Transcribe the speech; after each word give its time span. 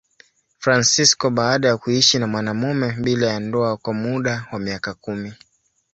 Fransisko 0.57 1.29
baada 1.29 1.67
ya 1.67 1.77
kuishi 1.77 2.19
na 2.19 2.27
mwanamume 2.27 2.91
bila 2.91 3.27
ya 3.27 3.39
ndoa 3.39 3.77
kwa 3.77 3.93
muda 3.93 4.47
wa 4.51 4.59
miaka 4.59 4.93
kumi. 4.93 5.33